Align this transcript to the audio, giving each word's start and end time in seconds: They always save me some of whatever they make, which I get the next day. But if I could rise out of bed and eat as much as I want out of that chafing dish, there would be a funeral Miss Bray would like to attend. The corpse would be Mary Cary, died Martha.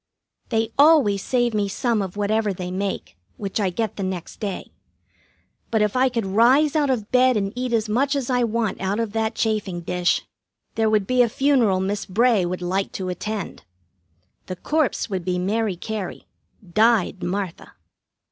They 0.49 0.71
always 0.79 1.21
save 1.21 1.53
me 1.53 1.67
some 1.67 2.01
of 2.01 2.17
whatever 2.17 2.53
they 2.53 2.71
make, 2.71 3.17
which 3.37 3.59
I 3.59 3.69
get 3.69 3.97
the 3.97 4.03
next 4.03 4.39
day. 4.39 4.71
But 5.69 5.83
if 5.83 5.95
I 5.95 6.09
could 6.09 6.25
rise 6.25 6.75
out 6.75 6.89
of 6.89 7.11
bed 7.11 7.37
and 7.37 7.53
eat 7.55 7.71
as 7.71 7.87
much 7.87 8.15
as 8.15 8.27
I 8.27 8.43
want 8.43 8.81
out 8.81 8.99
of 8.99 9.11
that 9.13 9.35
chafing 9.35 9.81
dish, 9.81 10.25
there 10.73 10.89
would 10.89 11.05
be 11.05 11.21
a 11.21 11.29
funeral 11.29 11.79
Miss 11.79 12.07
Bray 12.07 12.47
would 12.47 12.63
like 12.63 12.91
to 12.93 13.09
attend. 13.09 13.63
The 14.47 14.55
corpse 14.55 15.07
would 15.07 15.23
be 15.23 15.37
Mary 15.37 15.75
Cary, 15.75 16.25
died 16.67 17.21
Martha. 17.21 17.73